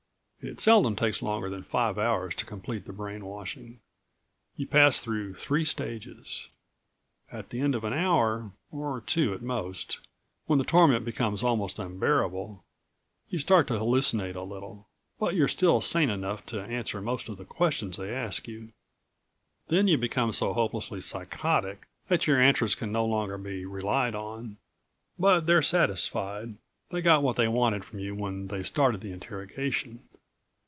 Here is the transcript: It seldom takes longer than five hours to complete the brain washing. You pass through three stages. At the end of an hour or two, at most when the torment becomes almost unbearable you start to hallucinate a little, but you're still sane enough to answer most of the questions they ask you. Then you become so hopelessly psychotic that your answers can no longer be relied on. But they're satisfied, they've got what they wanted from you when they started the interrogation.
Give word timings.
It 0.43 0.59
seldom 0.59 0.95
takes 0.95 1.21
longer 1.21 1.51
than 1.51 1.61
five 1.61 1.99
hours 1.99 2.33
to 2.33 2.47
complete 2.47 2.85
the 2.85 2.93
brain 2.93 3.23
washing. 3.27 3.79
You 4.55 4.65
pass 4.65 4.99
through 4.99 5.35
three 5.35 5.63
stages. 5.63 6.49
At 7.31 7.51
the 7.51 7.59
end 7.59 7.75
of 7.75 7.83
an 7.83 7.93
hour 7.93 8.49
or 8.71 9.01
two, 9.01 9.35
at 9.35 9.43
most 9.43 9.99
when 10.47 10.57
the 10.57 10.65
torment 10.65 11.05
becomes 11.05 11.43
almost 11.43 11.77
unbearable 11.77 12.63
you 13.29 13.37
start 13.37 13.67
to 13.67 13.77
hallucinate 13.77 14.35
a 14.35 14.41
little, 14.41 14.89
but 15.19 15.35
you're 15.35 15.47
still 15.47 15.79
sane 15.79 16.09
enough 16.09 16.43
to 16.47 16.63
answer 16.63 17.01
most 17.01 17.29
of 17.29 17.37
the 17.37 17.45
questions 17.45 17.97
they 17.97 18.11
ask 18.11 18.47
you. 18.47 18.73
Then 19.67 19.87
you 19.87 19.95
become 19.95 20.31
so 20.33 20.53
hopelessly 20.53 21.01
psychotic 21.01 21.87
that 22.07 22.25
your 22.25 22.41
answers 22.41 22.73
can 22.73 22.91
no 22.91 23.05
longer 23.05 23.37
be 23.37 23.63
relied 23.63 24.15
on. 24.15 24.57
But 25.19 25.41
they're 25.45 25.61
satisfied, 25.61 26.57
they've 26.89 27.03
got 27.03 27.21
what 27.21 27.35
they 27.35 27.47
wanted 27.47 27.85
from 27.85 27.99
you 27.99 28.15
when 28.15 28.47
they 28.47 28.63
started 28.63 29.01
the 29.01 29.11
interrogation. 29.11 30.07